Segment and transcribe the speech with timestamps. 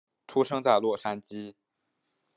[0.27, 1.53] 出生在洛杉矶。